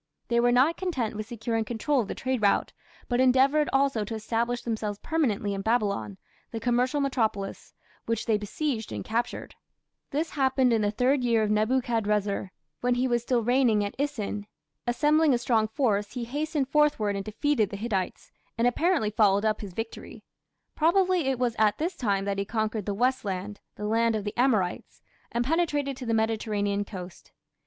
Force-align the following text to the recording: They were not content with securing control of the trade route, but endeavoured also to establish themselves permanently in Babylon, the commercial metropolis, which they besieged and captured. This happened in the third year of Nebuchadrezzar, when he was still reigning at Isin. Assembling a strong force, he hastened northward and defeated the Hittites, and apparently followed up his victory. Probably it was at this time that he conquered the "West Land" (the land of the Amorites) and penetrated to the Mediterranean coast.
They 0.29 0.39
were 0.39 0.51
not 0.51 0.77
content 0.77 1.15
with 1.15 1.27
securing 1.27 1.63
control 1.63 1.99
of 2.01 2.07
the 2.07 2.15
trade 2.15 2.41
route, 2.41 2.73
but 3.07 3.21
endeavoured 3.21 3.69
also 3.71 4.03
to 4.05 4.15
establish 4.15 4.63
themselves 4.63 4.97
permanently 5.03 5.53
in 5.53 5.61
Babylon, 5.61 6.17
the 6.49 6.59
commercial 6.59 6.99
metropolis, 6.99 7.71
which 8.07 8.25
they 8.25 8.35
besieged 8.39 8.91
and 8.91 9.05
captured. 9.05 9.53
This 10.09 10.31
happened 10.31 10.73
in 10.73 10.81
the 10.81 10.89
third 10.89 11.23
year 11.23 11.43
of 11.43 11.51
Nebuchadrezzar, 11.51 12.51
when 12.79 12.95
he 12.95 13.07
was 13.07 13.21
still 13.21 13.43
reigning 13.43 13.85
at 13.85 13.95
Isin. 13.99 14.47
Assembling 14.87 15.35
a 15.35 15.37
strong 15.37 15.67
force, 15.67 16.13
he 16.13 16.23
hastened 16.23 16.65
northward 16.73 17.15
and 17.15 17.23
defeated 17.23 17.69
the 17.69 17.77
Hittites, 17.77 18.31
and 18.57 18.65
apparently 18.65 19.11
followed 19.11 19.45
up 19.45 19.61
his 19.61 19.73
victory. 19.75 20.23
Probably 20.73 21.27
it 21.27 21.37
was 21.37 21.55
at 21.59 21.77
this 21.77 21.95
time 21.95 22.25
that 22.25 22.39
he 22.39 22.45
conquered 22.45 22.87
the 22.87 22.95
"West 22.95 23.23
Land" 23.23 23.59
(the 23.75 23.85
land 23.85 24.15
of 24.15 24.23
the 24.23 24.35
Amorites) 24.35 25.03
and 25.31 25.45
penetrated 25.45 25.95
to 25.97 26.07
the 26.07 26.13
Mediterranean 26.15 26.85
coast. 26.85 27.31